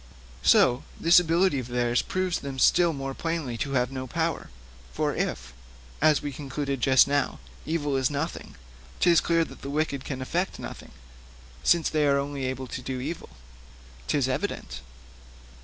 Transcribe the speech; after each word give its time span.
So 0.41 0.81
this 0.99 1.19
ability 1.19 1.59
of 1.59 1.67
theirs 1.67 2.01
proves 2.01 2.39
them 2.39 2.57
still 2.57 2.91
more 2.91 3.13
plainly 3.13 3.55
to 3.59 3.73
have 3.73 3.91
no 3.91 4.07
power. 4.07 4.49
For 4.91 5.13
if, 5.15 5.53
as 6.01 6.23
we 6.23 6.31
concluded 6.31 6.81
just 6.81 7.07
now, 7.07 7.37
evil 7.67 7.95
is 7.95 8.09
nothing, 8.09 8.55
'tis 8.99 9.21
clear 9.21 9.45
that 9.45 9.61
the 9.61 9.69
wicked 9.69 10.03
can 10.03 10.19
effect 10.19 10.57
nothing, 10.57 10.89
since 11.63 11.87
they 11.87 12.07
are 12.07 12.17
only 12.17 12.45
able 12.45 12.65
to 12.65 12.81
do 12.81 12.99
evil.' 12.99 13.29
''Tis 14.07 14.27
evident.' 14.27 14.81